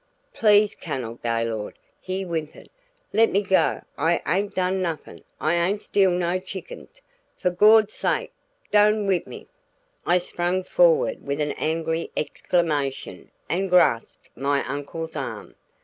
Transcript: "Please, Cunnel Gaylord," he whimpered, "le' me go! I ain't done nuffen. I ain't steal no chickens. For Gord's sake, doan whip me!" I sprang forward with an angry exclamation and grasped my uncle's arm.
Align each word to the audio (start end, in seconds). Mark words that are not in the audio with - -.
"Please, 0.33 0.73
Cunnel 0.73 1.19
Gaylord," 1.23 1.75
he 1.99 2.23
whimpered, 2.23 2.69
"le' 3.13 3.27
me 3.27 3.43
go! 3.43 3.81
I 3.99 4.19
ain't 4.27 4.55
done 4.55 4.81
nuffen. 4.81 5.23
I 5.39 5.53
ain't 5.53 5.83
steal 5.83 6.09
no 6.09 6.39
chickens. 6.39 7.03
For 7.37 7.51
Gord's 7.51 7.93
sake, 7.93 8.33
doan 8.71 9.05
whip 9.05 9.27
me!" 9.27 9.45
I 10.03 10.17
sprang 10.17 10.63
forward 10.63 11.23
with 11.23 11.39
an 11.39 11.51
angry 11.51 12.09
exclamation 12.17 13.29
and 13.47 13.69
grasped 13.69 14.29
my 14.35 14.65
uncle's 14.65 15.15
arm. 15.15 15.53